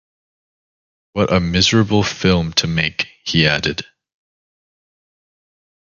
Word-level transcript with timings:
"What 1.13 1.31
a 1.31 1.39
miserable 1.39 2.01
film 2.01 2.53
to 2.53 2.65
make," 2.65 3.07
he 3.23 3.45
added. 3.45 3.85